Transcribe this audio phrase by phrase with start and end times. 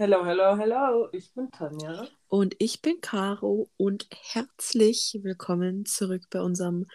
[0.00, 1.08] Hello, hello, hello.
[1.10, 2.06] Ich bin Tanja.
[2.28, 6.86] Und ich bin Caro und herzlich willkommen zurück bei unserem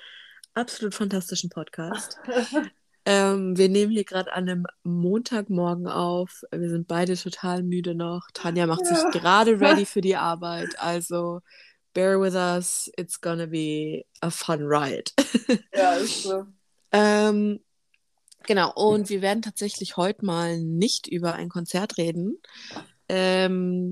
[0.54, 2.18] absolut fantastischen Podcast.
[3.06, 6.44] ähm, wir nehmen hier gerade an einem Montagmorgen auf.
[6.52, 8.22] Wir sind beide total müde noch.
[8.34, 8.96] Tanja macht Ja.
[8.96, 10.80] sich gerade ready für die Arbeit.
[10.80, 11.42] Also
[11.94, 12.90] bear with us.
[12.98, 15.12] It's gonna be a fun ride.
[15.76, 16.46] ja, ist so.
[16.96, 17.60] Ähm,
[18.44, 22.38] genau, und wir werden tatsächlich heute mal nicht über ein Konzert reden,
[23.14, 23.92] ähm,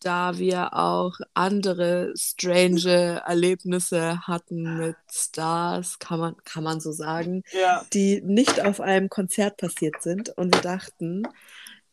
[0.00, 7.42] da wir auch andere strange Erlebnisse hatten mit Stars, kann man, kann man so sagen,
[7.52, 10.30] Ja, die nicht auf einem Konzert passiert sind.
[10.30, 11.24] Und wir dachten,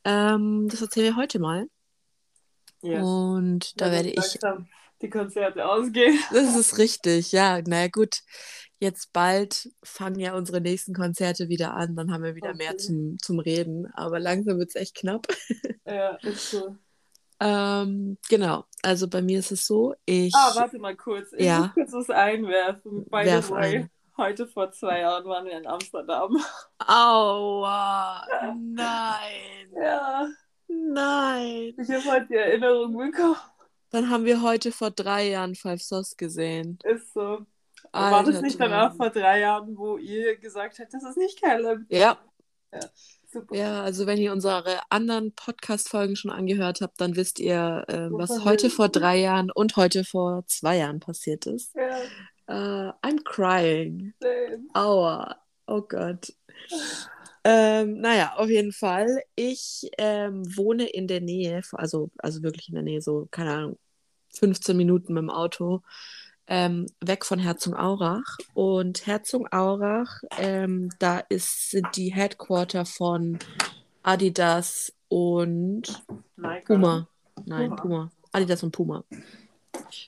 [0.03, 1.67] ähm, das erzählen wir heute mal.
[2.81, 3.01] yes.
[3.01, 4.67] Und da werde ich langsam
[5.01, 6.19] die Konzerte ausgehen.
[6.31, 7.61] Das ist richtig, ja.
[7.65, 8.21] Na gut,
[8.79, 12.77] jetzt bald fangen ja unsere nächsten Konzerte wieder an, dann haben wir wieder mehr Okay.
[12.77, 15.27] zum, zum Reden, aber langsam wird es echt knapp.
[15.85, 16.75] Ja, ist so.
[17.39, 20.33] Ähm, genau, also bei mir ist es so, ich.
[20.35, 21.33] Ah, warte mal kurz.
[21.33, 21.59] Ich Ja.
[21.59, 23.03] muss kurz was einwerfen.
[23.05, 23.89] By Werf the way, ein.
[24.17, 26.37] heute vor zwei Jahren waren wir in Amsterdam.
[26.79, 28.25] Aua,
[28.55, 30.27] nein, Ja,
[30.67, 31.73] nein.
[31.77, 33.35] ich habe heute die Erinnerung bekommen.
[33.89, 36.79] Dann haben wir heute vor drei Jahren Five Sauce gesehen.
[36.83, 37.45] Ist so.
[37.91, 41.41] War das Alter nicht auch vor drei Jahren, wo ihr gesagt habt, das ist nicht
[41.41, 41.81] Caleb?
[41.89, 42.17] Ja,
[43.33, 43.55] Super.
[43.55, 48.45] ja, also wenn ihr unsere anderen Podcast-Folgen schon angehört habt, dann wisst ihr, äh, was
[48.45, 51.73] heute vor drei Jahren und heute vor zwei Jahren passiert ist.
[51.75, 51.97] Ja,
[52.45, 54.13] Äh, I'm crying.
[54.21, 54.67] same.
[54.73, 55.35] Aua.
[55.67, 56.33] Oh Gott.
[57.45, 59.21] Ähm, naja, auf jeden Fall.
[59.35, 63.79] Ich ähm, wohne in der Nähe, also, also wirklich in der Nähe, so, keine Ahnung,
[64.29, 65.81] 15 Minuten mit dem Auto,
[66.53, 68.37] ähm, weg von Herzogenaurach.
[68.53, 73.39] Und Herzogenaurach, ähm, da ist, sind die Headquarter von
[74.03, 76.03] Adidas und
[76.35, 76.65] Nike.
[76.65, 77.07] Puma.
[77.45, 77.81] Nein, Puma.
[77.81, 78.11] Puma.
[78.31, 79.03] Adidas und Puma.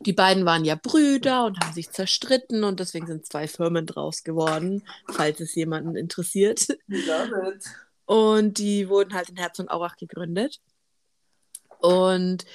[0.01, 4.23] Die beiden waren ja Brüder und haben sich zerstritten und deswegen sind zwei Firmen draus
[4.23, 6.67] geworden, falls es jemanden interessiert.
[6.87, 7.65] Love it.
[8.05, 10.61] Und die wurden halt in Herzogenaurach gegründet.
[11.85, 12.45] Und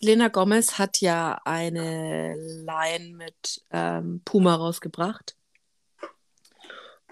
[0.00, 5.36] Selena Gomez hat ja eine Line mit ähm, Puma rausgebracht.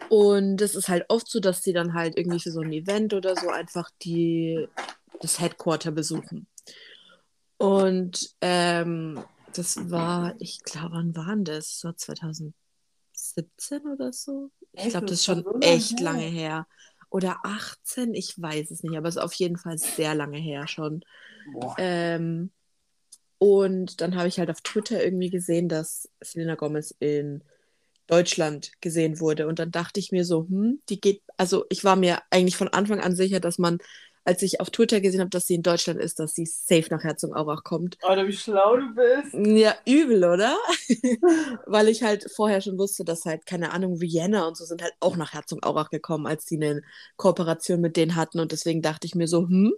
[0.08, 3.14] Und es ist halt oft so, dass sie dann halt irgendwie für so ein Event
[3.14, 4.66] oder so einfach die,
[5.20, 6.48] das Headquarter besuchen.
[7.58, 9.22] Und ähm,
[9.54, 11.78] das war, ich glaube, wann waren das?
[11.78, 12.52] So 2017
[13.92, 14.50] oder so?
[14.72, 16.66] Ich glaube, das ist schon echt lange her.
[17.10, 20.68] Oder 18, ich weiß es nicht, aber es ist auf jeden Fall sehr lange her
[20.68, 21.04] schon.
[21.76, 22.50] Ähm,
[23.38, 27.42] und dann habe ich halt auf Twitter irgendwie gesehen, dass Selena Gomez in
[28.06, 29.46] Deutschland gesehen wurde.
[29.46, 32.68] Und dann dachte ich mir so, hm, die geht, also ich war mir eigentlich von
[32.68, 33.78] Anfang an sicher, dass man,
[34.30, 37.02] als ich auf Twitter gesehen habe, dass sie in Deutschland ist, dass sie safe nach
[37.02, 37.98] Herzogenaurach kommt.
[38.02, 39.34] Alter, wie schlau du bist.
[39.34, 40.56] Ja, übel, oder?
[41.66, 44.92] Weil ich halt vorher schon wusste, dass halt, keine Ahnung, Rihanna und so sind halt
[45.00, 46.82] auch nach Herzogenaurach gekommen, als die eine
[47.16, 48.38] Kooperation mit denen hatten.
[48.38, 49.72] Und deswegen dachte ich mir so, hm,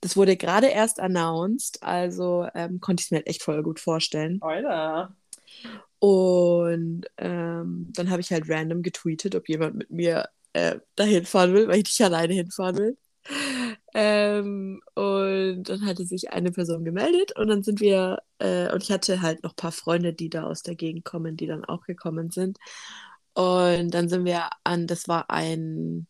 [0.00, 3.78] das wurde gerade erst announced, also ähm, konnte ich es mir halt echt voll gut
[3.78, 4.38] vorstellen.
[4.40, 5.14] Alter.
[5.98, 11.52] Und ähm, dann habe ich halt random getweetet, ob jemand mit mir äh, dahin fahren
[11.52, 12.96] will, weil ich nicht alleine hinfahren will.
[13.94, 18.90] Ähm, und dann hatte sich eine Person gemeldet und dann sind wir, äh, und ich
[18.90, 21.82] hatte halt noch ein paar Freunde, die da aus der Gegend kommen, die dann auch
[21.84, 22.58] gekommen sind.
[23.34, 26.06] Und dann sind wir an, das war ein,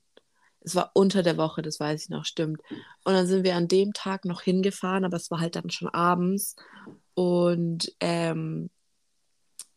[0.61, 2.61] es war unter der Woche, das weiß ich noch, stimmt.
[3.05, 5.89] Und dann sind wir an dem Tag noch hingefahren, aber es war halt dann schon
[5.89, 6.57] abends.
[7.15, 8.71] Und ähm,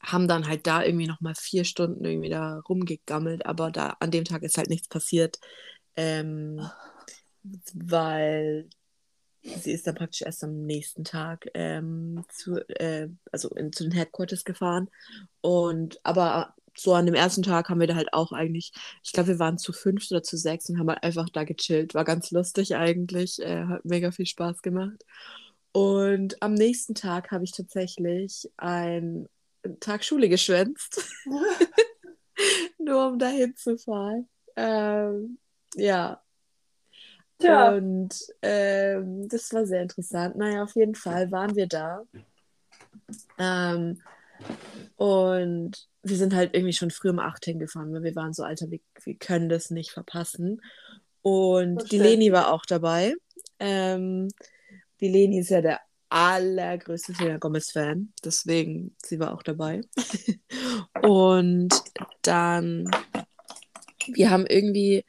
[0.02, 4.12] haben dann halt da irgendwie noch mal vier Stunden irgendwie da rumgegammelt, aber da an
[4.12, 5.40] dem Tag ist halt nichts passiert,
[5.96, 6.62] ähm,
[7.74, 8.70] weil
[9.44, 13.94] sie ist dann praktisch erst am nächsten Tag ähm, zu, äh, also in, zu den
[13.94, 14.90] Headquarters gefahren
[15.42, 18.72] und aber so an dem ersten Tag haben wir da halt auch eigentlich,
[19.04, 21.94] ich glaube, wir waren zu fünf oder zu sechs und haben halt einfach da gechillt.
[21.94, 25.04] War ganz lustig eigentlich, äh, hat mega viel Spaß gemacht.
[25.74, 29.28] Und am nächsten Tag habe ich tatsächlich einen
[29.80, 31.04] Tag Schule geschwänzt,
[32.80, 34.28] nur um dahin zu fahren.
[34.56, 35.38] Ähm,
[35.76, 36.21] ja,
[37.42, 37.74] Tja.
[37.74, 40.36] und ähm, das war sehr interessant.
[40.38, 42.04] Naja, auf jeden Fall waren wir da.
[43.38, 44.02] Ähm,
[44.96, 48.70] und wir sind halt irgendwie schon früh um 8 hingefahren, weil wir waren so, Alter,
[48.72, 50.62] wir, wir können das nicht verpassen.
[51.22, 52.02] Und die Verständlich.
[52.02, 53.14] Leni war auch dabei.
[53.60, 54.30] Ähm,
[55.00, 55.80] die Leni ist ja der
[56.10, 59.82] allergrößte Selena Gomez-Fan, deswegen sie war auch dabei.
[61.02, 61.70] Und
[62.22, 62.92] dann,
[64.14, 65.06] wir haben irgendwie,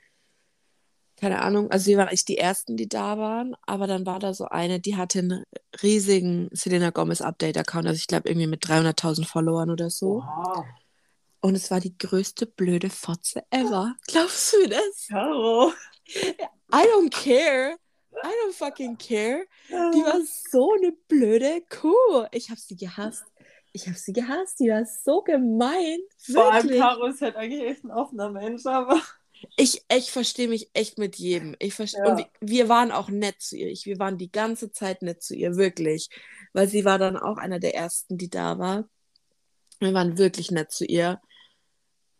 [1.23, 4.35] keine Ahnung, also wir waren echt die Ersten, die da waren, aber dann war da
[4.35, 5.45] so eine, die hatte einen
[5.81, 10.17] riesigen Selena Gomez Update-Account, also ich glaube irgendwie mit 300.000 Followern oder so.
[10.17, 10.65] Wow.
[11.41, 13.95] Und es war die größte blöde Fotze ever.
[14.09, 15.07] Glaubst du das?
[15.09, 15.73] Caro.
[16.09, 17.77] I don't care.
[18.11, 19.45] I don't fucking care.
[19.69, 20.19] Die war
[20.51, 22.27] so eine blöde Kuh.
[22.33, 23.23] Ich habe sie gehasst.
[23.73, 24.59] Ich habe sie gehasst.
[24.59, 26.01] Die war so gemein.
[26.19, 26.81] Vor allem Wirklich.
[26.81, 29.01] Caro ist halt eigentlich echt ein offener Mensch, aber.
[29.57, 31.57] Ich, ich verstehe mich echt mit jedem.
[31.59, 31.85] Ich Ja.
[32.07, 33.69] Und wir, wir waren auch nett zu ihr.
[33.69, 36.09] Ich, wir waren die ganze Zeit nett zu ihr, wirklich.
[36.53, 38.89] Weil sie war dann auch einer der ersten, die da war.
[39.81, 41.21] Wir waren wirklich nett zu ihr.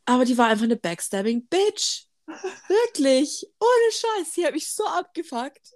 [0.05, 2.07] Aber die war einfach eine Backstabbing Bitch.
[2.27, 3.47] Wirklich.
[3.61, 4.33] Ohne Scheiß.
[4.35, 5.75] Die hat mich so abgefuckt.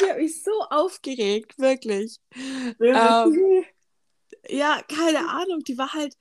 [0.00, 1.58] Die hat mich so aufgeregt.
[1.58, 2.18] Wirklich.
[2.34, 3.64] Ähm,
[4.48, 5.60] ja, keine Ahnung.
[5.60, 6.16] Die war halt.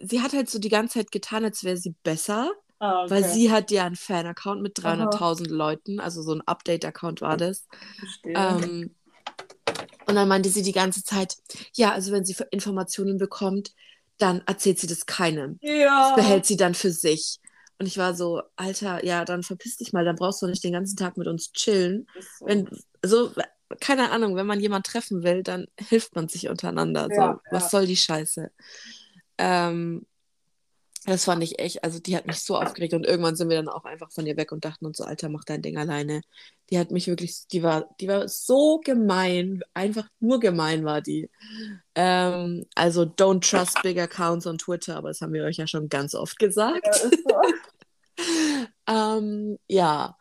[0.00, 2.52] Sie hat halt so die ganze Zeit getan, als wäre sie besser.
[2.78, 3.10] Ah, okay.
[3.10, 5.08] Weil sie hat ja einen Fan-Account mit Aha.
[5.10, 7.66] 300.000 Leuten, also so ein Update-Account war das.
[7.98, 8.34] Verstehe.
[8.34, 8.94] Ähm,
[10.06, 11.36] und dann meinte sie die ganze Zeit,
[11.74, 13.72] ja, also wenn sie Informationen bekommt,
[14.16, 15.58] dann erzählt sie das keinem.
[15.60, 16.14] ja.
[16.16, 17.38] Das behält sie dann für sich.
[17.78, 20.72] Und ich war so, Alter, ja, dann verpiss dich mal, dann brauchst du nicht den
[20.72, 22.08] ganzen Tag mit uns chillen.
[22.38, 22.46] So.
[22.46, 22.68] Wenn,
[23.04, 23.30] so,
[23.80, 27.08] keine Ahnung, wenn man jemanden treffen will, dann hilft man sich untereinander.
[27.10, 27.68] Ja, so, was ja.
[27.68, 28.50] soll die Scheiße?
[29.38, 30.06] Ähm,
[31.08, 33.68] das fand ich echt, also die hat mich so aufgeregt und irgendwann sind wir dann
[33.68, 36.22] auch einfach von ihr weg und dachten uns so, Alter, mach dein Ding alleine.
[36.70, 41.30] Die hat mich wirklich, die war, die war so gemein, einfach nur gemein war die.
[41.94, 45.88] Ähm, also don't trust big accounts on Twitter, aber das haben wir euch ja schon
[45.88, 46.86] ganz oft gesagt.
[47.28, 47.40] ja.
[48.88, 50.16] Ähm, ja,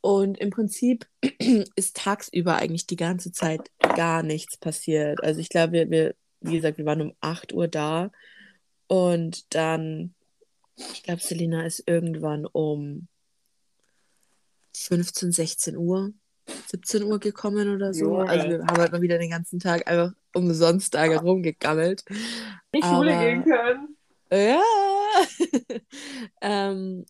[0.00, 1.06] und im Prinzip
[1.76, 5.24] ist tagsüber eigentlich die ganze Zeit gar nichts passiert.
[5.24, 8.10] Also ich glaube, wir, wir, wie gesagt, wir waren um 8 Uhr da
[8.86, 10.14] und dann,
[10.76, 13.08] ich glaube, Selina ist irgendwann um
[14.76, 16.12] 15, 16 Uhr,
[16.66, 18.04] 17 Uhr gekommen oder so.
[18.04, 18.28] Junge.
[18.28, 22.04] Also wir haben halt mal wieder den ganzen Tag einfach umsonst da rumgegammelt.
[22.08, 22.16] In
[22.74, 23.96] die Schule Aber- gehen können.
[24.32, 24.60] Ja.
[26.40, 27.04] ähm,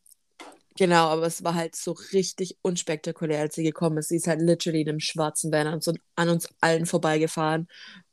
[0.77, 4.09] genau, aber es war halt so richtig unspektakulär, als sie gekommen ist.
[4.09, 5.81] Sie ist halt literally in einem schwarzen Van
[6.17, 7.69] an uns allen vorbeigefahren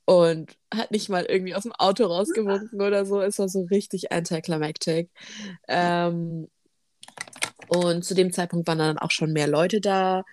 [0.05, 3.21] und hat nicht mal irgendwie aus dem Auto rausgewunken oder so.
[3.21, 5.09] Es war so richtig anticlimactic.
[5.67, 6.47] Ähm,
[7.67, 10.23] und zu dem Zeitpunkt waren dann auch schon mehr Leute da.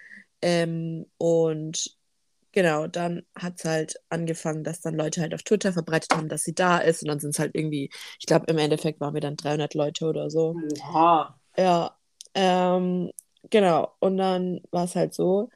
[0.43, 1.97] Ähm, und
[2.53, 6.43] genau, dann hat es halt angefangen, dass dann Leute halt auf Twitter verbreitet haben, dass
[6.43, 7.03] sie da ist.
[7.03, 10.07] Und dann sind es halt irgendwie, ich glaube, im Endeffekt waren wir dann 300 Leute
[10.07, 10.57] oder so.
[10.81, 11.39] Oha.
[11.57, 11.97] Ja,
[12.35, 13.11] ähm,
[13.51, 13.93] genau.
[14.01, 15.51] Und dann war es halt so,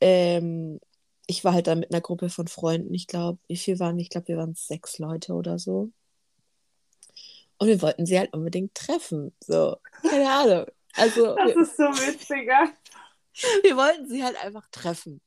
[0.00, 0.80] ähm,
[1.26, 2.94] ich war halt da mit einer Gruppe von Freunden.
[2.94, 4.02] Ich glaube, wie viel waren wir?
[4.02, 5.90] Ich glaube, wir waren sechs Leute oder so.
[7.58, 9.34] Und wir wollten sie halt unbedingt treffen.
[9.40, 10.66] So, keine Ahnung.
[10.94, 12.70] Also, Das wir, ist so witziger.
[13.62, 15.20] wir wollten sie halt einfach treffen.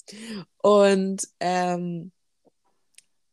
[0.61, 2.11] Und ähm,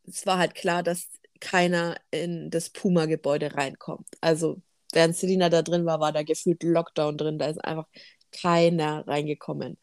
[0.06, 1.08] es war halt klar, dass
[1.40, 4.08] keiner in das Puma-Gebäude reinkommt.
[4.20, 4.60] Also,
[4.92, 7.38] während Selina da drin war, war da gefühlt Lockdown drin.
[7.38, 7.86] Da ist einfach
[8.32, 9.78] keiner reingekommen.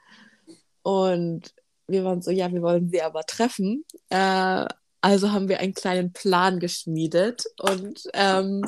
[0.82, 1.54] Und
[1.88, 3.86] wir waren so, ja, wir wollen sie aber treffen.
[4.10, 4.66] Äh,
[5.02, 8.62] also haben wir einen kleinen Plan geschmiedet und ähm,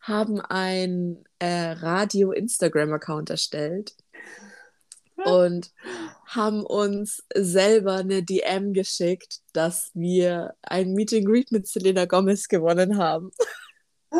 [0.00, 3.94] haben einen äh, Radio-Instagram-Account erstellt
[5.24, 5.72] und
[6.26, 12.48] haben uns selber eine DM geschickt, dass wir ein Meet and Greet mit Selena Gomez
[12.48, 13.30] gewonnen haben.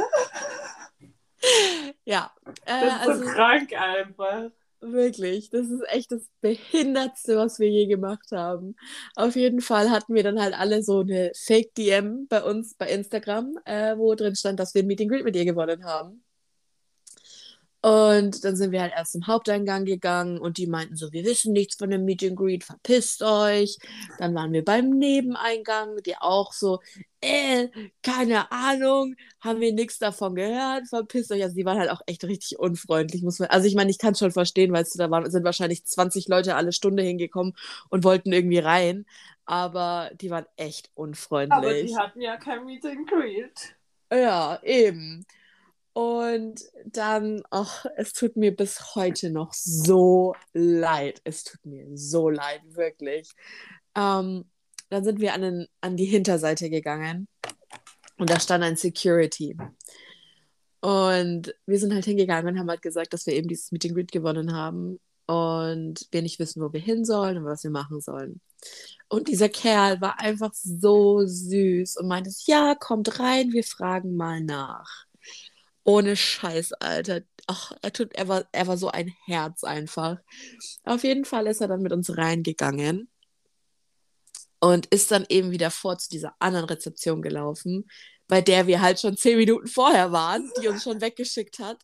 [2.05, 2.33] ja,
[2.65, 4.51] äh, Das ist so also krank einfach.
[4.81, 8.77] Wirklich, das ist echt das Behindertste, was wir je gemacht haben.
[9.15, 13.59] Auf jeden Fall hatten wir dann halt alle so eine Fake-DM bei uns bei Instagram,
[13.65, 16.26] äh, wo drin stand, dass wir ein Meet and Greet mit ihr gewonnen haben.
[17.87, 21.53] Und dann sind wir halt erst zum Haupteingang gegangen und die meinten so, wir wissen
[21.53, 23.79] nichts von dem Meet and Greet, verpisst euch.
[24.19, 26.81] Dann waren wir beim Nebeneingang, die auch so,
[27.21, 27.69] äh,
[28.03, 31.45] keine Ahnung, haben wir nichts davon gehört, verpisst euch.
[31.45, 33.51] Also die waren halt auch echt richtig unfreundlich, muss man.
[33.51, 36.27] Also ich meine, ich kann es schon verstehen, weil es da waren, sind wahrscheinlich 20
[36.27, 37.53] Leute alle Stunde hingekommen
[37.89, 39.07] und wollten irgendwie rein.
[39.45, 41.57] Aber die waren echt unfreundlich.
[41.57, 43.77] Aber die hatten ja kein Meet and Greet.
[44.11, 45.25] Ja, eben.
[45.97, 51.23] Und dann, ach, es tut mir bis heute noch so leid.
[51.25, 53.33] Es tut mir so leid, wirklich.
[53.95, 54.45] Ähm,
[54.91, 57.29] dann sind wir an, den, an die Hinterseite gegangen
[58.19, 59.57] und da stand ein Security.
[60.83, 63.95] Und wir sind halt hingegangen und haben halt gesagt, dass wir eben dieses Meet and
[63.95, 68.03] Greet gewonnen haben und wir nicht wissen, wo wir hin sollen und was wir machen
[68.03, 68.43] sollen.
[69.09, 74.43] Und dieser Kerl war einfach so süß und meinte, ja, kommt rein, wir fragen mal
[74.43, 75.06] nach.
[75.87, 77.23] Ohne Scheiß, Alter.
[77.47, 80.19] ach, er, tut, er, war, er war so ein Herz einfach.
[80.85, 83.09] Auf jeden Fall ist er dann mit uns reingegangen
[84.61, 87.89] und ist dann eben wieder vor zu dieser anderen Rezeption gelaufen,
[88.27, 91.79] bei der wir halt schon zehn Minuten vorher waren, die uns schon weggeschickt hat.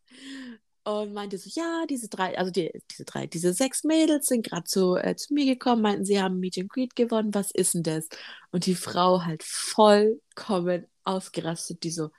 [0.85, 4.65] Und meinte so, ja, diese drei, also die, diese drei, diese sechs Mädels sind gerade
[4.67, 7.85] so äh, zu mir gekommen, meinten, sie haben Meet and Greet gewonnen, was ist denn
[7.85, 8.09] das?
[8.51, 12.11] Und die Frau halt vollkommen ausgerastet, die so,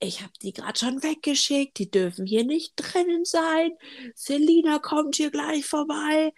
[0.00, 3.70] ich habe die gerade schon weggeschickt, die dürfen hier nicht drinnen sein.
[4.14, 6.32] Selina kommt hier gleich vorbei,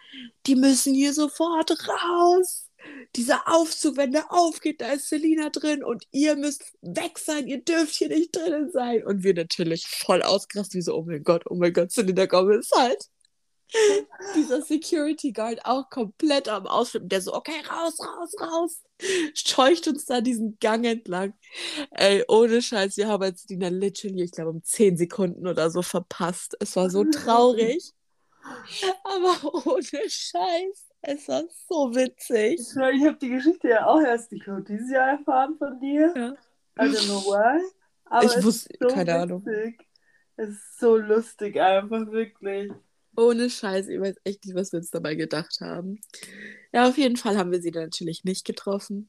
[0.47, 2.67] die müssen hier sofort raus
[3.15, 7.63] dieser Aufzug, wenn der aufgeht, da ist Selina drin und ihr müsst weg sein, ihr
[7.63, 9.05] dürft hier nicht drinnen sein.
[9.05, 12.71] Und wir natürlich voll ausgerastet, wie so, oh mein Gott, oh mein Gott, Selina Gomez
[12.77, 13.09] halt.
[14.35, 18.83] Dieser Security Guard auch komplett am Ausflippen, der so, okay, raus, raus, raus,
[19.35, 21.35] scheucht uns da diesen Gang entlang.
[21.91, 25.83] Ey, ohne Scheiß, wir haben jetzt Selina literally, ich glaube, um 10 Sekunden oder so
[25.83, 26.57] verpasst.
[26.61, 27.93] Es war so traurig.
[29.05, 30.87] Aber ohne Scheiß.
[31.03, 32.61] Es war so witzig.
[32.61, 36.13] Ich, ich habe die Geschichte ja auch erst, ich glaube, dieses Jahr erfahren von dir.
[36.17, 36.37] Ja.
[36.79, 37.63] I don't know why.
[38.07, 39.23] Aber ich wusste, so keine witzig.
[39.23, 39.45] Ahnung.
[40.37, 42.73] Es ist so lustig, einfach wirklich.
[43.17, 46.01] Ohne Scheiß, ich weiß echt nicht, was wir uns dabei gedacht haben.
[46.73, 49.09] Ja, auf jeden Fall haben wir sie dann natürlich nicht getroffen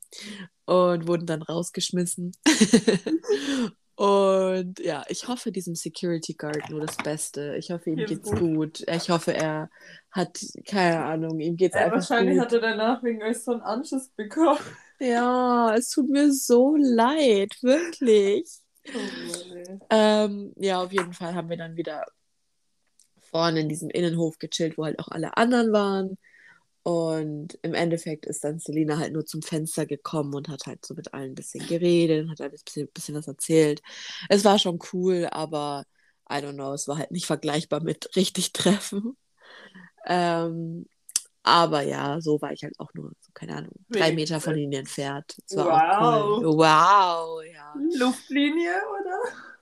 [0.65, 2.31] und wurden dann rausgeschmissen.
[3.97, 7.55] Und ja, ich hoffe diesem Security Guard nur das Beste.
[7.57, 8.39] Ich hoffe, ihm geht's, geht's gut.
[8.39, 8.85] gut.
[8.87, 9.71] Ich hoffe, er
[10.11, 12.45] hat, keine Ahnung, ihm geht's ja, einfach wahrscheinlich gut.
[12.45, 14.59] hat er danach wegen euch so einen Anschiss bekommen.
[14.99, 18.47] Ja, es tut mir so leid, wirklich.
[18.93, 18.99] Oh,
[19.89, 22.05] ähm, ja, auf jeden Fall haben wir dann wieder
[23.29, 26.17] vorne in diesem Innenhof gechillt, wo halt auch alle anderen waren.
[26.83, 30.93] Und im Endeffekt ist dann Selina halt nur zum Fenster gekommen und hat halt so
[30.93, 33.81] mit allen ein bisschen geredet, hat halt ein bisschen, bisschen was erzählt.
[34.29, 35.83] Es war schon cool, aber
[36.29, 39.17] I don't know, es war halt nicht vergleichbar mit richtig Treffen.
[40.05, 40.85] Ähm,
[41.43, 44.73] aber ja, so war ich halt auch nur, so, keine Ahnung, drei Meter von ihnen
[44.73, 45.37] entfernt.
[45.51, 46.39] War wow.
[46.39, 46.57] cool.
[46.57, 47.73] Wow, ja.
[47.97, 49.06] Luftlinie, oder?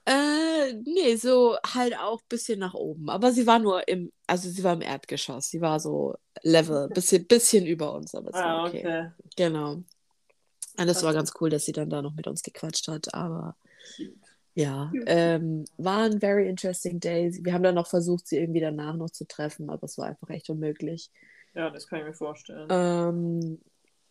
[0.06, 3.10] Äh, nee, so halt auch ein bisschen nach oben.
[3.10, 5.50] Aber sie war nur im, also sie war im Erdgeschoss.
[5.50, 8.86] Sie war so Level, bisschen, bisschen über uns, aber es Ah, war okay.
[8.86, 9.10] okay.
[9.36, 9.72] Genau.
[10.78, 13.14] Und das war ganz cool, dass sie dann da noch mit uns gequatscht hat.
[13.14, 13.56] Aber
[14.54, 17.30] ja, ähm, war ein very interesting day.
[17.42, 20.30] Wir haben dann noch versucht, sie irgendwie danach noch zu treffen, aber es war einfach
[20.30, 21.10] echt unmöglich.
[21.54, 22.68] Ja, das kann ich mir vorstellen.
[22.70, 23.60] Ähm,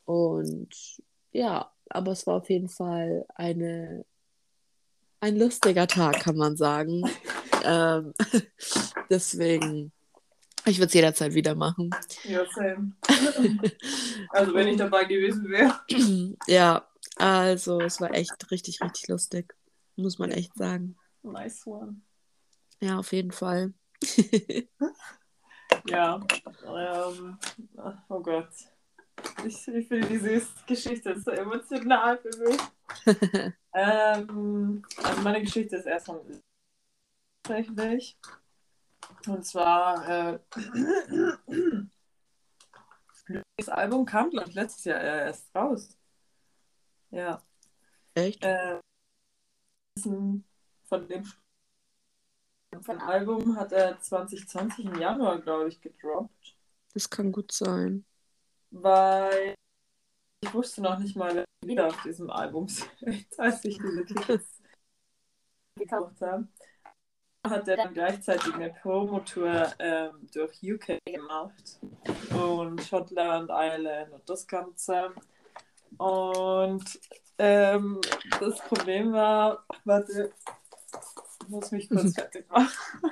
[0.05, 4.05] und ja, aber es war auf jeden Fall eine,
[5.19, 7.03] ein lustiger Tag, kann man sagen.
[7.63, 8.13] ähm,
[9.09, 9.91] deswegen,
[10.65, 11.89] ich würde es jederzeit wieder machen.
[12.23, 12.93] Ja, same.
[14.29, 15.79] also, wenn ich dabei gewesen wäre.
[16.47, 19.55] ja, also es war echt richtig, richtig lustig.
[19.95, 20.97] Muss man echt sagen.
[21.23, 22.01] Nice one.
[22.81, 23.73] Ja, auf jeden Fall.
[25.87, 26.19] Ja.
[26.65, 27.37] Ähm,
[28.09, 28.49] oh Gott.
[29.45, 32.59] Ich, ich finde diese Geschichte so emotional für mich.
[33.73, 36.21] ähm, also meine Geschichte ist erstmal
[37.43, 38.17] tatsächlich.
[39.27, 40.39] Und zwar, äh,
[43.57, 45.97] das Album kam, glaube ich, letztes Jahr erst raus.
[47.11, 47.41] Ja.
[48.13, 48.43] Echt?
[48.43, 48.79] Äh,
[50.01, 51.23] von dem
[52.81, 56.57] von Album hat er 2020 im Januar, glaube ich, gedroppt.
[56.93, 58.05] Das kann gut sein.
[58.77, 59.55] Weil
[60.41, 62.89] ich wusste noch nicht mal, wer wieder auf diesem Album sind,
[63.37, 64.61] als ich diese Tickets
[65.77, 66.47] gekauft habe.
[67.47, 71.79] Hat er dann gleichzeitig eine Promotour ähm, durch UK gemacht
[72.31, 75.13] und Schottland, Ireland und das Ganze.
[75.97, 76.99] Und
[77.37, 78.01] ähm,
[78.39, 80.33] das Problem war, warte,
[81.43, 83.11] ich muss mich kurz fertig machen.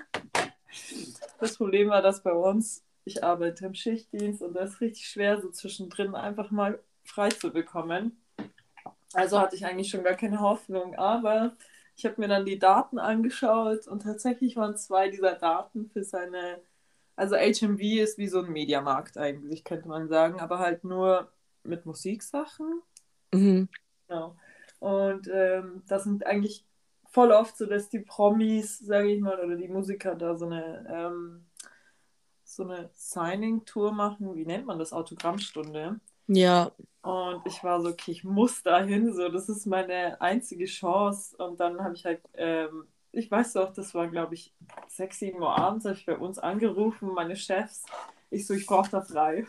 [1.39, 5.41] Das Problem war, dass bei uns, ich arbeite im Schichtdienst und das ist richtig schwer,
[5.41, 8.17] so zwischendrin einfach mal frei zu bekommen.
[9.13, 11.53] Also hatte ich eigentlich schon gar keine Hoffnung, aber
[11.95, 16.59] ich habe mir dann die Daten angeschaut und tatsächlich waren zwei dieser Daten für seine,
[17.15, 21.31] also HMV ist wie so ein Mediamarkt eigentlich, könnte man sagen, aber halt nur
[21.63, 22.81] mit Musiksachen.
[23.33, 23.69] Mhm.
[24.07, 24.35] Genau.
[24.79, 26.65] Und ähm, das sind eigentlich
[27.11, 30.85] voll oft so, dass die Promis, sage ich mal, oder die Musiker da so eine,
[30.89, 31.45] ähm,
[32.55, 34.35] so eine Signing-Tour machen.
[34.35, 34.93] Wie nennt man das?
[34.93, 35.99] Autogrammstunde.
[36.27, 36.71] Ja.
[37.01, 41.35] Und ich war so, okay, ich muss da hin, so, das ist meine einzige Chance.
[41.37, 44.53] Und dann habe ich halt, ähm, ich weiß doch, das war, glaube ich,
[44.87, 47.85] 6, 7 Uhr abends, habe ich bei uns angerufen, meine Chefs.
[48.29, 49.45] Ich so, ich brauche da frei.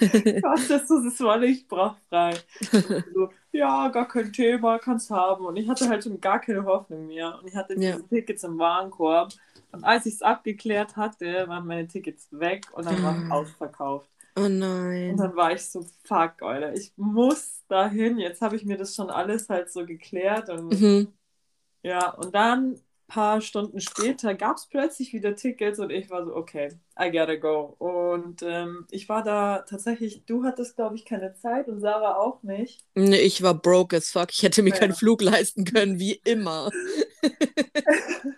[0.42, 0.88] Was ist das?
[1.04, 2.44] Das war nicht sprachfrei.
[3.14, 5.44] so, ja, gar kein Thema, kannst haben.
[5.46, 7.38] Und ich hatte halt schon gar keine Hoffnung mehr.
[7.38, 7.98] Und ich hatte diese Ja.
[8.02, 9.32] Tickets im Warenkorb.
[9.72, 13.28] Und als ich es abgeklärt hatte, waren meine Tickets weg und dann waren Ah.
[13.28, 14.10] ausverkauft.
[14.36, 14.48] Oh
[15.08, 15.16] Und nein.
[15.16, 18.18] dann war ich so, fuck, Alter, ich muss dahin.
[18.18, 20.48] Jetzt habe ich mir das schon alles halt so geklärt.
[20.50, 21.12] Und Mhm.
[21.82, 26.34] ja, und dann paar Stunden später gab es plötzlich wieder Tickets und ich war so,
[26.34, 26.68] okay,
[26.98, 27.74] I gotta go.
[27.78, 32.42] Und ähm, ich war da tatsächlich, du hattest, glaube ich, keine Zeit und Sarah auch
[32.42, 32.84] nicht.
[32.94, 34.30] Nee, ich war broke as fuck.
[34.30, 34.76] Ich hätte mir Ja.
[34.76, 36.70] keinen Flug leisten können, wie immer.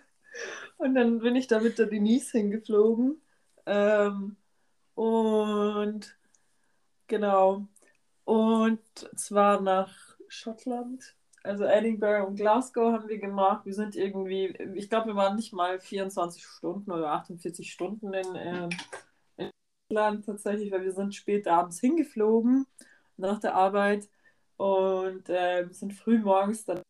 [0.77, 3.21] Und dann bin ich da mit der Denise hingeflogen.
[3.65, 4.35] Ähm,
[4.93, 6.17] und
[7.07, 7.67] genau.
[8.25, 8.79] Und
[9.15, 9.95] zwar nach
[10.27, 11.15] Schottland.
[11.45, 13.65] Also Edinburgh und Glasgow haben wir gemacht.
[13.65, 18.35] Wir sind irgendwie, ich glaube, wir waren nicht mal 24 Stunden oder 48 Stunden in,
[18.35, 18.69] ähm,
[19.37, 19.51] in
[19.87, 22.65] Schottland tatsächlich, weil wir sind spät abends hingeflogen
[23.17, 24.09] nach der Arbeit
[24.57, 26.81] und ähm, sind früh morgens dann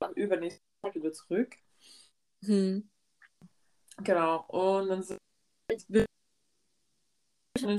[0.00, 1.56] am übernächsten Tag wieder zurück.
[2.44, 2.88] Hm.
[4.04, 5.18] Genau, und dann sind
[5.88, 6.06] wir
[7.58, 7.78] in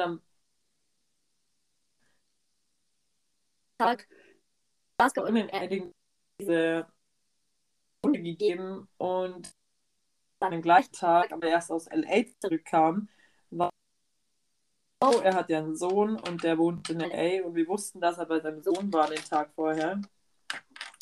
[0.00, 0.20] am
[3.78, 4.08] Tag
[5.00, 5.92] Glasgow in
[6.38, 6.86] diese
[8.04, 9.50] Runde gegeben und
[10.38, 13.08] dann am gleichen Tag, aber erst aus LA zurückkam,
[13.50, 13.70] war
[15.02, 18.18] oh, er hat ja einen Sohn und der wohnt in LA und wir wussten das,
[18.18, 20.02] aber sein Sohn war den Tag vorher.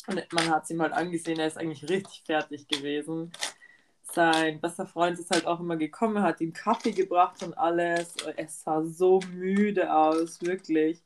[0.07, 3.33] Und man hat es ihm halt angesehen, er ist eigentlich richtig fertig gewesen.
[4.03, 8.15] Sein bester Freund ist halt auch immer gekommen, hat ihm Kaffee gebracht und alles.
[8.35, 11.01] Er sah so müde aus, wirklich.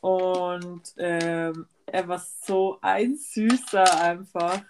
[0.00, 4.62] Und ähm, er war so ein Süßer einfach.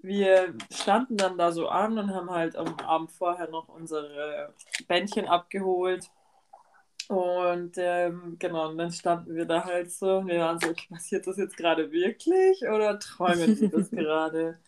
[0.00, 4.54] Wir standen dann da so an und haben halt am Abend vorher noch unsere
[4.86, 6.08] Bändchen abgeholt.
[7.08, 11.26] Und ähm, genau, und dann standen wir da halt so und wir waren so, passiert
[11.26, 14.58] das jetzt gerade wirklich oder träumen wir das gerade?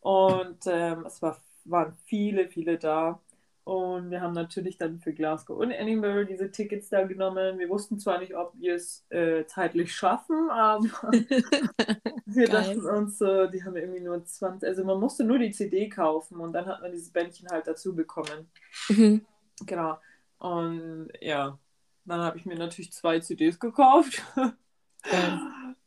[0.00, 3.20] Und ähm, es war, waren viele, viele da.
[3.64, 7.58] Und wir haben natürlich dann für Glasgow und Edinburgh diese Tickets da genommen.
[7.58, 10.84] Wir wussten zwar nicht, ob wir es äh, zeitlich schaffen, aber
[12.26, 15.88] wir dachten uns so, die haben irgendwie nur 20, also man musste nur die CD
[15.88, 18.50] kaufen und dann hat man dieses Bändchen halt dazu bekommen.
[18.90, 19.24] Mhm.
[19.64, 19.98] Genau.
[20.38, 21.58] Und ja,
[22.04, 24.22] dann habe ich mir natürlich zwei CDs gekauft.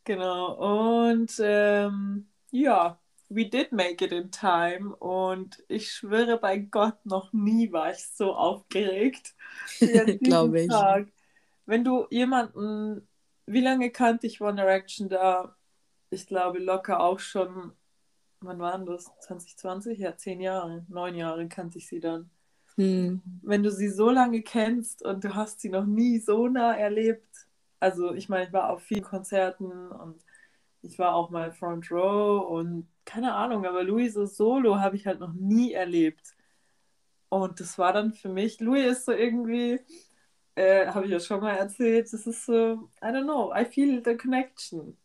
[0.08, 0.54] Genau.
[1.10, 2.98] Und ähm, ja,
[3.30, 4.96] we did make it in time.
[4.96, 9.36] Und ich schwöre bei Gott, noch nie war ich so aufgeregt
[10.24, 10.68] Glaube ich.
[10.68, 11.08] Tag.
[11.66, 13.08] Wenn du jemanden,
[13.46, 15.56] wie lange kannte ich One Direction da?
[16.10, 17.74] Ich glaube locker auch schon,
[18.40, 19.06] wann waren das?
[19.22, 20.00] 2020?
[20.00, 22.30] Ja, zehn Jahre, neun Jahre kannte ich sie dann
[22.78, 23.22] Hm.
[23.42, 27.48] wenn du sie so lange kennst und du hast sie noch nie so nah erlebt.
[27.80, 30.24] Also ich meine, ich war auf vielen Konzerten und
[30.88, 35.19] ich war auch mal Front Row und keine Ahnung, aber Louise Solo habe ich halt
[35.19, 36.36] noch nie erlebt.
[37.30, 39.80] Und das war dann für mich, Louis ist so irgendwie,
[40.56, 42.54] äh, habe ich ja schon mal erzählt, das ist so,
[43.04, 44.97] I don't know, I feel the connection.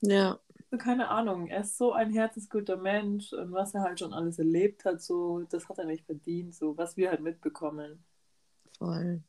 [0.00, 4.12] Ja, So, keine Ahnung, er ist so ein herzensguter Mensch und was er halt schon
[4.12, 8.04] alles erlebt hat, so, das hat er nicht verdient, so, was wir halt mitbekommen.
[8.78, 9.22] voll.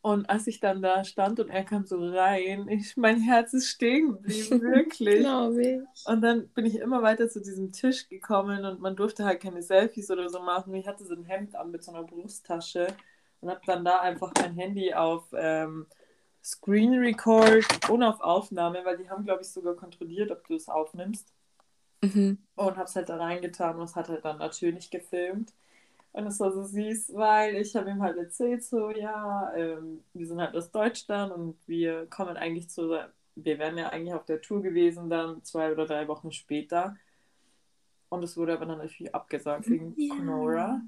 [0.00, 3.68] Und als ich dann da stand und er kam so rein, ich, mein Herz ist
[3.68, 5.18] stehen geblieben, wirklich.
[5.20, 6.06] Glaube ich.
[6.06, 9.60] Und dann bin ich immer weiter zu diesem Tisch gekommen und man durfte halt keine
[9.60, 10.72] Selfies oder so machen.
[10.74, 12.86] Ich hatte so ein Hemd an mit so einer Brusttasche
[13.40, 15.86] und habe dann da einfach mein Handy auf ähm,
[16.44, 20.68] Screen Record und auf Aufnahme, weil die haben, glaube ich, sogar kontrolliert, ob du es
[20.68, 21.32] aufnimmst.
[22.02, 22.38] Mhm.
[22.54, 25.52] Und habe es halt da reingetan und es hat halt dann natürlich gefilmt.
[26.12, 30.26] Und es war so süß, weil ich habe ihm halt erzählt, so, ja, ähm, wir
[30.26, 32.90] sind halt aus Deutschland und wir kommen eigentlich zu,
[33.36, 36.96] wir wären ja eigentlich auf der Tour gewesen, dann zwei oder drei Wochen später.
[38.08, 40.14] Und es wurde aber dann natürlich abgesagt wegen Ja.
[40.16, 40.80] Conora.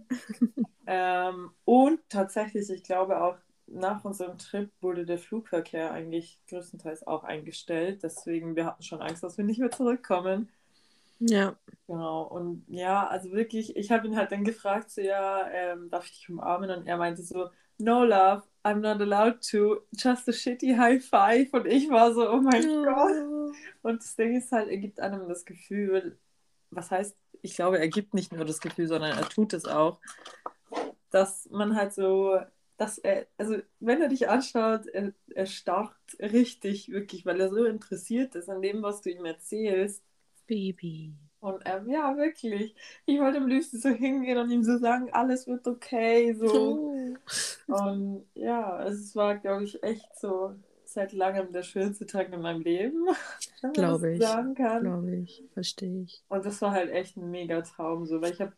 [0.86, 7.22] ähm, und tatsächlich, ich glaube auch nach unserem Trip wurde der Flugverkehr eigentlich größtenteils auch
[7.24, 8.02] eingestellt.
[8.02, 10.48] Deswegen, wir hatten schon Angst, dass wir nicht mehr zurückkommen.
[11.20, 11.56] Ja.
[11.86, 16.06] Genau, und ja, also wirklich, ich habe ihn halt dann gefragt, so, ja, ähm, darf
[16.06, 16.70] ich dich umarmen?
[16.70, 21.52] Und er meinte so, no love, I'm not allowed to, just a shitty high five.
[21.52, 23.54] Und ich war so, oh mein Gott.
[23.82, 26.18] Und das Ding ist halt, er gibt einem das Gefühl,
[26.70, 30.00] was heißt, ich glaube, er gibt nicht nur das Gefühl, sondern er tut es auch,
[31.10, 32.38] dass man halt so,
[32.76, 37.64] dass er, also wenn er dich anschaut, er, er starrt richtig, wirklich, weil er so
[37.64, 40.02] interessiert ist an dem, was du ihm erzählst.
[40.50, 41.14] Baby.
[41.38, 42.74] Und ähm, ja, wirklich.
[43.06, 46.34] Ich wollte am liebsten so hingehen und ihm so sagen, alles wird okay.
[46.34, 46.92] So.
[47.68, 52.62] und ja, es war, glaube ich, echt so seit langem der schönste Tag in meinem
[52.62, 53.06] Leben.
[53.74, 54.18] Glaube ich.
[54.18, 56.20] Glaube ich, verstehe ich.
[56.28, 58.52] Und das war halt echt ein mega Traum, so, weil ich habe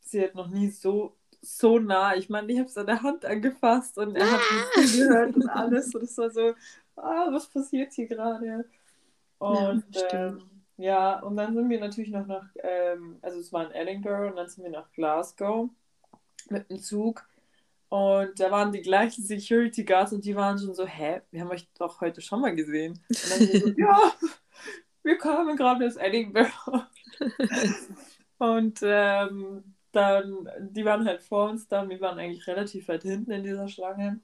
[0.00, 2.16] sie halt noch nie so so nah.
[2.16, 4.40] Ich meine, ich habe seine Hand angefasst und er hat
[4.76, 5.94] mich gehört und alles.
[5.94, 6.54] Und es war so,
[6.96, 8.64] ah, was passiert hier gerade?
[9.38, 10.49] Und ja, ähm,
[10.80, 14.36] ja, und dann sind wir natürlich noch nach, ähm, also es war in Edinburgh und
[14.36, 15.68] dann sind wir nach Glasgow
[16.48, 17.28] mit dem Zug.
[17.90, 21.50] Und da waren die gleichen Security Guards und die waren schon so, hä, wir haben
[21.50, 22.98] euch doch heute schon mal gesehen.
[23.08, 24.12] Und dann so, ja,
[25.02, 26.50] wir kamen gerade aus Edinburgh.
[28.38, 33.32] und ähm, dann, die waren halt vor uns dann, wir waren eigentlich relativ weit hinten
[33.32, 34.20] in dieser Schlange.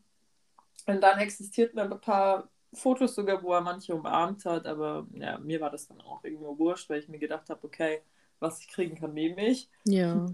[0.87, 5.61] Und dann existierten ein paar Fotos sogar, wo er manche umarmt hat, aber ja, mir
[5.61, 8.03] war das dann auch irgendwo wurscht, weil ich mir gedacht habe, okay,
[8.39, 9.71] was ich kriegen kann, nehme ich.
[9.85, 10.27] Ja.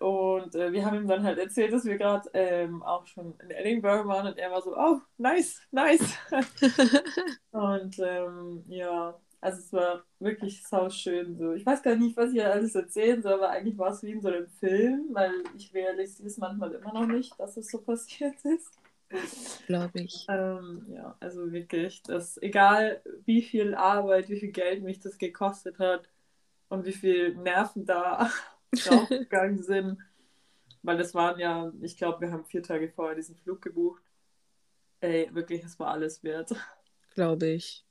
[0.00, 3.50] Und äh, wir haben ihm dann halt erzählt, dass wir gerade ähm, auch schon in
[3.50, 6.18] Edinburgh waren und er war so, oh, nice, nice.
[7.52, 11.52] und ähm, ja, also es war wirklich sau schön so.
[11.52, 14.20] Ich weiß gar nicht, was ich alles erzählen soll, aber eigentlich war es wie in
[14.20, 18.34] so einem Film, weil ich realisiere es manchmal immer noch nicht, dass es so passiert
[18.44, 18.72] ist.
[19.66, 20.26] Glaube ich.
[20.28, 25.78] Ähm, ja, also wirklich, dass egal wie viel Arbeit, wie viel Geld mich das gekostet
[25.78, 26.08] hat
[26.68, 28.30] und wie viel Nerven da
[28.72, 29.98] draufgegangen sind,
[30.82, 34.02] weil das waren ja, ich glaube, wir haben vier Tage vorher diesen Flug gebucht.
[35.00, 36.54] Ey, wirklich, es war alles wert.
[37.14, 37.84] Glaube ich.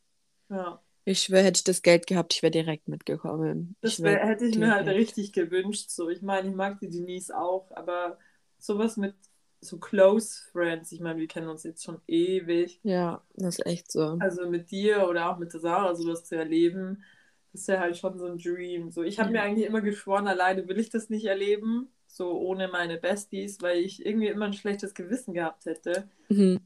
[0.50, 0.82] Ja.
[1.06, 3.76] Ich schwöre, hätte ich das Geld gehabt, ich wäre direkt mitgekommen.
[3.82, 5.90] Das wär, hätte ich mir halt richtig gewünscht.
[5.90, 8.18] So, ich meine, ich mag die Denise auch, aber
[8.58, 9.14] sowas mit
[9.64, 12.80] so close Friends, ich meine, wir kennen uns jetzt schon ewig.
[12.84, 14.18] Ja, das ist echt so.
[14.20, 17.04] Also mit dir oder auch mit der Sarah sowas zu erleben,
[17.52, 18.92] das ist ja halt schon so ein Dream.
[18.92, 19.42] So, ich habe ja.
[19.42, 23.80] mir eigentlich immer geschworen, alleine will ich das nicht erleben, so ohne meine Besties, weil
[23.80, 26.10] ich irgendwie immer ein schlechtes Gewissen gehabt hätte.
[26.30, 26.60] Mhm.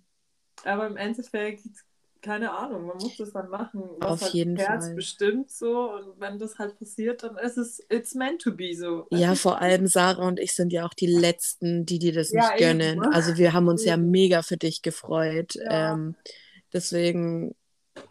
[0.63, 1.67] Aber im Endeffekt
[2.21, 4.95] keine Ahnung, man muss das dann machen, was Auf halt jeden Herz Fall.
[4.95, 9.07] bestimmt so und wenn das halt passiert, dann ist es it's meant to be so.
[9.11, 12.49] Ja, vor allem Sarah und ich sind ja auch die Letzten, die dir das ja,
[12.49, 12.97] nicht gönnen.
[12.97, 13.13] Eben.
[13.13, 15.55] Also wir haben uns ja mega für dich gefreut.
[15.55, 15.93] Ja.
[15.93, 16.15] Ähm,
[16.73, 17.55] deswegen,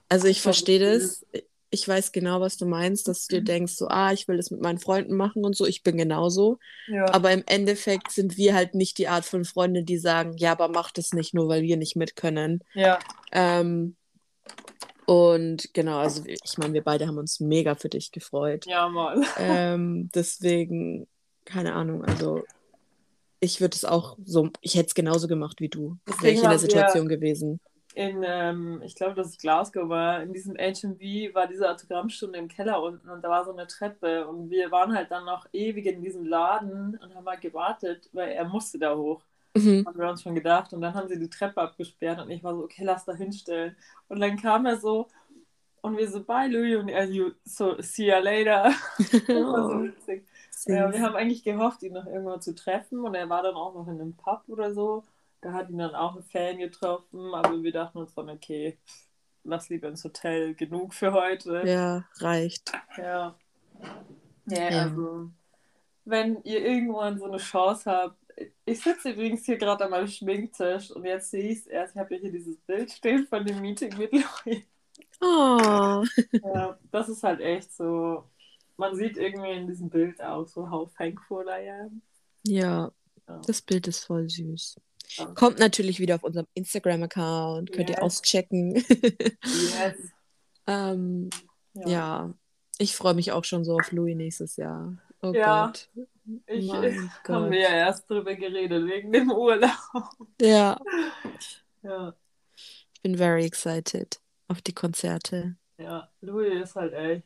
[0.08, 1.24] also ich verstehe das.
[1.70, 3.46] Ich weiß genau, was du meinst, dass du dir mhm.
[3.46, 5.66] denkst, so, ah, ich will das mit meinen Freunden machen und so.
[5.66, 6.58] Ich bin genauso.
[6.86, 7.12] Ja.
[7.12, 10.68] Aber im Endeffekt sind wir halt nicht die Art von Freunde, die sagen, ja, aber
[10.68, 12.62] mach das nicht nur, weil wir nicht mit können.
[12.74, 12.98] Ja.
[13.32, 13.96] Ähm,
[15.06, 18.66] und genau, also ich meine, wir beide haben uns mega für dich gefreut.
[18.66, 19.22] Ja, mal.
[19.38, 21.06] Ähm, deswegen,
[21.44, 22.44] keine Ahnung, also
[23.38, 25.96] ich würde es auch so, ich hätte es genauso gemacht wie du.
[26.20, 27.60] Wäre ich in der Situation gewesen.
[27.96, 32.46] In, ähm, ich glaube, dass es Glasgow war, in diesem HMV war diese Autogrammstunde im
[32.46, 35.86] Keller unten und da war so eine Treppe und wir waren halt dann noch ewig
[35.86, 39.22] in diesem Laden und haben mal gewartet, weil er musste da hoch.
[39.56, 39.86] Mhm.
[39.86, 40.74] Haben wir uns schon gedacht.
[40.74, 43.74] Und dann haben sie die Treppe abgesperrt und ich war so, okay, lass da hinstellen.
[44.08, 45.08] Und dann kam er so
[45.80, 47.08] und wir so, bye Louis und er
[47.44, 48.74] so, see you later.
[48.98, 50.26] das war so witzig.
[50.66, 53.72] Ja, wir haben eigentlich gehofft, ihn noch irgendwo zu treffen und er war dann auch
[53.72, 55.02] noch in einem Pub oder so.
[55.46, 58.76] Da hat ihn dann auch ein Fan getroffen, aber wir dachten uns dann, okay,
[59.44, 61.62] lass lieber ins Hotel, genug für heute.
[61.64, 62.72] Ja, reicht.
[62.98, 63.38] Ja.
[64.46, 64.82] Ja, ja.
[64.82, 65.30] also,
[66.04, 68.18] wenn ihr irgendwann so eine Chance habt,
[68.64, 71.94] ich sitze übrigens hier gerade an meinem Schminktisch und jetzt sehe ich es erst.
[71.94, 74.64] Ich habe ja hier dieses Bild stehen von dem Meeting mit Louis.
[75.20, 76.04] Oh.
[76.42, 78.24] Ja, das ist halt echt so.
[78.76, 82.02] Man sieht irgendwie in diesem Bild auch so, how thankful I am.
[82.44, 82.90] Ja,
[83.28, 83.40] ja.
[83.46, 84.80] das Bild ist voll süß.
[85.34, 87.98] Kommt natürlich wieder auf unserem Instagram-Account, könnt yes.
[87.98, 88.74] ihr auschecken.
[88.74, 90.12] yes.
[90.66, 91.30] ähm,
[91.74, 91.88] ja.
[91.88, 92.34] ja.
[92.78, 94.98] ich freue mich auch schon so auf Louis nächstes Jahr.
[95.22, 95.88] Oh ja, Gott.
[96.46, 99.70] Ich haben wir ja erst drüber geredet, wegen dem Urlaub.
[100.40, 100.78] Ja.
[101.82, 102.14] Ja.
[102.56, 105.56] Ich bin very excited auf die Konzerte.
[105.78, 107.22] Ja, Louis ist halt echt.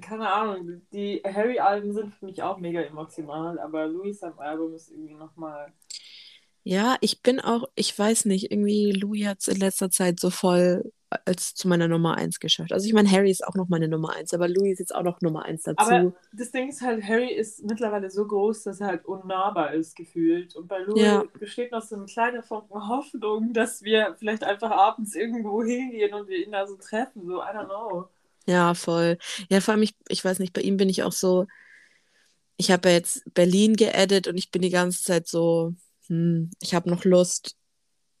[0.00, 4.90] Keine Ahnung, die Harry-Alben sind für mich auch mega emotional, aber Louis sein Album ist
[4.90, 5.72] irgendwie nochmal.
[6.68, 10.28] Ja, ich bin auch, ich weiß nicht, irgendwie Louis hat es in letzter Zeit so
[10.28, 10.92] voll
[11.24, 12.74] als zu meiner Nummer 1 geschafft.
[12.74, 15.02] Also ich meine, Harry ist auch noch meine Nummer 1, aber Louis ist jetzt auch
[15.02, 15.78] noch Nummer 1 dazu.
[15.78, 19.96] Aber das Ding ist halt, Harry ist mittlerweile so groß, dass er halt unnahbar ist
[19.96, 20.56] gefühlt.
[20.56, 21.24] Und bei Louis ja.
[21.40, 26.28] besteht noch so eine kleine Funken Hoffnung, dass wir vielleicht einfach abends irgendwo hingehen und
[26.28, 27.24] wir ihn da so treffen.
[27.24, 28.10] So, I don't know.
[28.44, 29.16] Ja, voll.
[29.48, 31.46] Ja, vor allem, ich, ich weiß nicht, bei ihm bin ich auch so,
[32.58, 35.72] ich habe ja jetzt Berlin geaddet und ich bin die ganze Zeit so,
[36.08, 37.56] hm, ich habe noch Lust,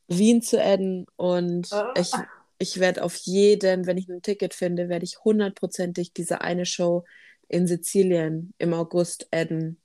[0.08, 1.92] Wien zu adden und ah.
[1.96, 2.12] ich
[2.58, 7.04] ich werde auf jeden, wenn ich ein Ticket finde, werde ich hundertprozentig diese eine Show
[7.46, 9.80] in Sizilien im August adden.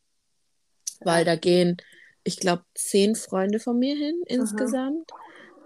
[1.02, 1.78] Weil da gehen,
[2.24, 5.12] ich glaube, zehn Freunde von mir hin insgesamt.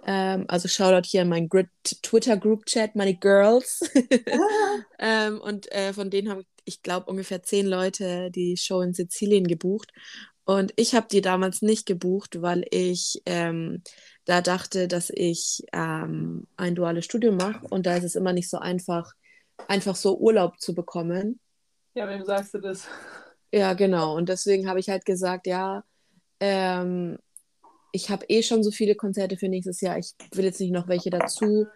[0.06, 3.89] Ähm, also Shoutout hier an meinen Twitter-Group-Chat, meine Girls.
[5.00, 9.47] ähm, und äh, von denen haben, ich glaube, ungefähr zehn Leute die Show in Sizilien
[9.47, 9.93] gebucht.
[10.47, 13.83] Und ich habe die damals nicht gebucht, weil ich ähm,
[14.23, 18.49] da dachte, dass ich ähm, ein duales Studium mache und da ist es immer nicht
[18.49, 19.12] so einfach,
[19.67, 21.41] einfach so Urlaub zu bekommen.
[21.95, 22.88] Ja, wem sagst du das?
[23.51, 24.15] Ja, genau.
[24.15, 25.83] Und deswegen habe ich halt gesagt, ja,
[26.39, 27.17] ähm,
[27.91, 29.97] ich habe eh schon so viele Konzerte für nächstes Jahr.
[29.97, 31.67] Ich will jetzt nicht noch welche dazu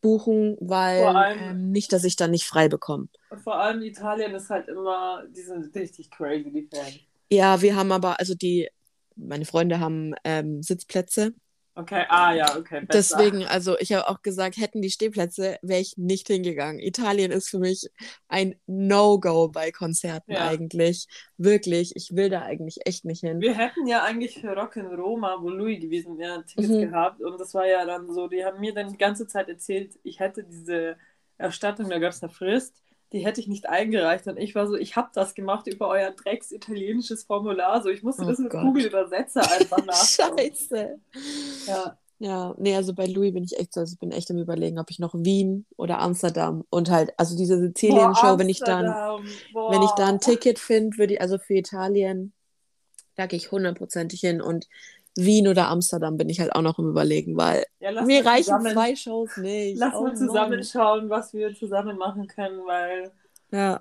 [0.00, 3.08] buchen, weil allem, ähm, nicht, dass ich dann nicht frei bekomme.
[3.44, 7.00] Vor allem Italien ist halt immer, die sind richtig crazy, die Fans.
[7.32, 8.68] Ja, wir haben aber, also die,
[9.16, 11.32] meine Freunde haben ähm, Sitzplätze.
[11.74, 12.84] Okay, ah ja, okay.
[12.84, 13.16] Besser.
[13.16, 16.78] Deswegen, also ich habe auch gesagt, hätten die Stehplätze, wäre ich nicht hingegangen.
[16.78, 17.88] Italien ist für mich
[18.28, 20.46] ein No-Go bei Konzerten ja.
[20.46, 21.06] eigentlich.
[21.38, 23.40] Wirklich, ich will da eigentlich echt nicht hin.
[23.40, 26.90] Wir hätten ja eigentlich für Rock in Roma, wo Louis gewesen wäre, Tickets mhm.
[26.90, 27.22] gehabt.
[27.22, 30.20] Und das war ja dann so, die haben mir dann die ganze Zeit erzählt, ich
[30.20, 30.98] hätte diese
[31.38, 32.81] Erstattung, da gab es eine Frist
[33.12, 34.26] die hätte ich nicht eingereicht.
[34.26, 37.82] Und ich war so, ich habe das gemacht über euer drecks italienisches Formular.
[37.82, 38.62] So, ich musste oh das mit Gott.
[38.62, 40.38] Google Übersetzer einfach nachschauen.
[40.38, 40.98] Scheiße.
[41.66, 41.98] Ja.
[42.18, 44.78] Ja, nee, also bei Louis bin ich echt so, also ich bin echt im Überlegen,
[44.78, 48.84] ob ich noch Wien oder Amsterdam und halt, also diese Sizilien-Show, wenn ich dann,
[49.52, 49.72] Boah.
[49.72, 52.32] wenn ich da ein Ticket finde, würde ich, also für Italien,
[53.16, 54.68] da gehe ich hundertprozentig hin und
[55.16, 58.72] Wien oder Amsterdam bin ich halt auch noch im Überlegen, weil ja, mir reichen zusammen,
[58.72, 59.78] zwei Shows nicht.
[59.78, 63.12] Lass oh, mal zusammen schauen, was wir zusammen machen können, weil
[63.50, 63.80] ja.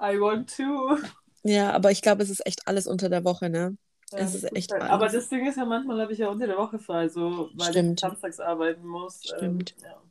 [0.00, 0.98] I want to.
[1.42, 3.76] Ja, aber ich glaube, es ist echt alles unter der Woche, ne?
[4.12, 4.90] Ja, es ist echt alles.
[4.90, 7.70] Aber das Ding ist ja, manchmal habe ich ja unter der Woche frei, so weil
[7.70, 8.00] Stimmt.
[8.00, 9.22] ich samstags arbeiten muss.
[9.32, 9.74] Ähm, Stimmt.
[9.78, 10.02] Ähm, ja.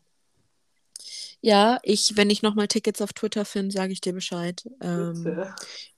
[1.42, 4.68] Ja, ich, wenn ich nochmal Tickets auf Twitter finde, sage ich dir Bescheid.
[4.82, 5.46] Ähm,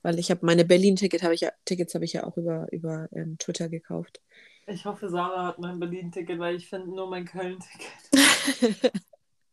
[0.02, 3.08] weil ich habe meine Berlin-Ticket habe ich ja, Tickets habe ich ja auch über, über
[3.14, 4.20] ähm, Twitter gekauft.
[4.68, 8.94] Ich hoffe, Sarah hat mein Berlin-Ticket, weil ich finde nur mein Köln-Ticket.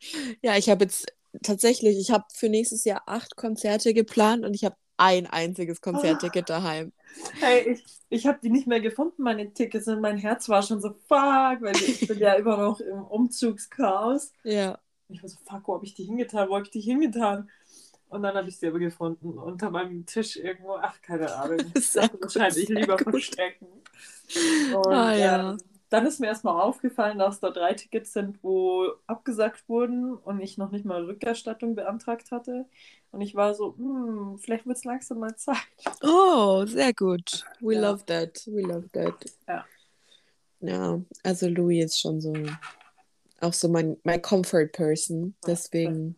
[0.42, 1.06] ja, ich habe jetzt
[1.42, 6.50] tatsächlich, ich habe für nächstes Jahr acht Konzerte geplant und ich habe ein einziges Konzertticket
[6.50, 6.92] daheim.
[7.38, 10.80] Hey, ich, ich habe die nicht mehr gefunden, meine Tickets, und mein Herz war schon
[10.80, 14.32] so, fuck, weil ich bin ja immer noch im Umzugschaos.
[14.42, 14.80] Ja.
[15.08, 16.48] Ich war so, fuck, wo habe ich die hingetan?
[16.48, 17.48] Wo habe ich die hingetan?
[18.14, 20.76] Und dann habe ich sie aber gefunden unter meinem Tisch irgendwo.
[20.76, 21.58] Ach, keine Ahnung.
[21.74, 23.10] Das wahrscheinlich lieber gut.
[23.10, 23.66] verstecken.
[24.72, 25.50] Und, ah, ja.
[25.50, 25.58] Ähm,
[25.90, 30.58] dann ist mir erstmal aufgefallen, dass da drei Tickets sind, wo abgesagt wurden und ich
[30.58, 32.66] noch nicht mal Rückerstattung beantragt hatte.
[33.10, 35.56] Und ich war so, hm, vielleicht wird es langsam mal Zeit.
[36.00, 37.44] Oh, sehr gut.
[37.60, 37.80] We ja.
[37.80, 38.46] love that.
[38.46, 39.14] We love that.
[39.48, 39.64] Ja.
[40.60, 42.32] Ja, also Louis ist schon so
[43.40, 45.34] auch so mein, mein Comfort Person.
[45.44, 46.16] Deswegen.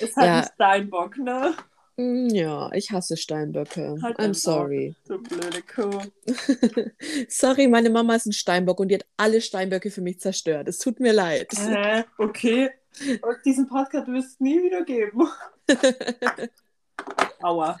[0.00, 0.40] Ist halt ja.
[0.40, 1.54] ein Steinbock, ne?
[1.96, 3.96] Mm, ja, ich hasse Steinböcke.
[4.02, 4.94] Halt I'm sorry.
[5.06, 6.00] Du blöde Kuh.
[7.28, 10.68] sorry, meine Mama ist ein Steinbock und die hat alle Steinböcke für mich zerstört.
[10.68, 11.52] Es tut mir leid.
[11.58, 12.70] Äh, okay.
[13.22, 15.28] Und diesen Podcast wirst es nie wieder geben.
[17.42, 17.78] Aua.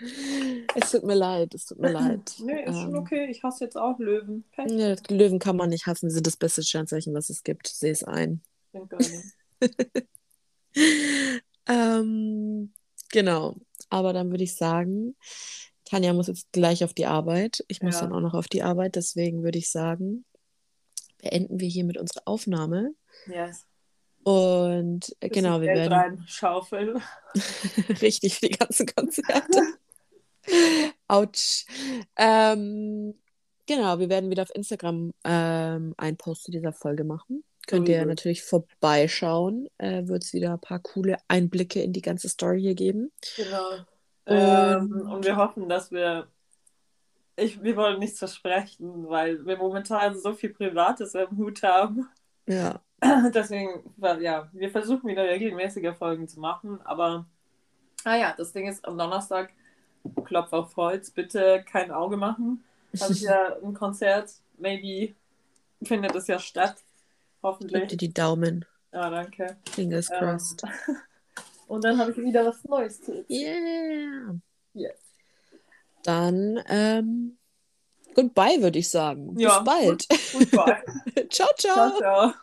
[0.74, 2.34] Es tut mir leid, es tut mir leid.
[2.40, 3.26] nee, ist ähm, schon okay.
[3.30, 4.44] Ich hasse jetzt auch Löwen.
[4.52, 4.70] Pech.
[4.70, 6.10] Ja, Löwen kann man nicht hassen.
[6.10, 7.68] Sie sind das beste Sternzeichen, was es gibt.
[7.68, 8.42] Sehe es ein.
[11.68, 12.72] Ähm,
[13.10, 13.56] genau.
[13.88, 15.16] Aber dann würde ich sagen,
[15.84, 17.64] Tanja muss jetzt gleich auf die Arbeit.
[17.68, 18.02] Ich muss ja.
[18.02, 18.94] dann auch noch auf die Arbeit.
[18.96, 20.24] Deswegen würde ich sagen,
[21.18, 22.94] beenden wir hier mit unserer Aufnahme.
[23.26, 23.66] Yes.
[24.22, 26.24] Und äh, genau, wir Geld werden.
[26.26, 27.02] Schaufeln.
[28.02, 29.62] Richtig für die ganzen Konzerte.
[31.08, 31.66] Autsch.
[32.16, 33.14] Ähm,
[33.66, 37.42] genau, wir werden wieder auf Instagram ähm, einen Post zu dieser Folge machen.
[37.70, 39.68] Könnt ihr natürlich vorbeischauen.
[39.78, 43.12] Äh, Wird es wieder ein paar coole Einblicke in die ganze Story hier geben.
[43.36, 43.70] Genau.
[44.26, 46.26] Ähm, und wir hoffen, dass wir.
[47.36, 52.08] Ich, wir wollen nichts versprechen, weil wir momentan so viel Privates im Hut haben.
[52.46, 52.80] Ja.
[53.34, 53.82] Deswegen,
[54.20, 57.26] ja, wir versuchen wieder regelmäßige Folgen zu machen, aber
[58.04, 59.52] naja, ah das Ding ist am Donnerstag,
[60.24, 62.64] Klopf auf Holz, bitte kein Auge machen.
[63.00, 65.14] Habe ich ja ein Konzert, maybe
[65.82, 66.76] findet es ja statt.
[67.42, 67.80] Hoffentlich.
[67.82, 68.64] Gib dir die Daumen.
[68.92, 69.56] Ja, danke.
[69.70, 70.62] Fingers ähm, crossed.
[71.68, 74.42] Und dann habe ich wieder was Neues zu erzählen.
[74.74, 74.88] Yeah.
[74.88, 74.98] Yes.
[76.02, 77.38] Dann, ähm,
[78.14, 79.38] goodbye, würde ich sagen.
[79.38, 80.08] Ja, Bis bald.
[80.08, 80.82] Good, goodbye.
[81.30, 81.74] ciao, ciao.
[81.74, 82.34] Ciao, ciao.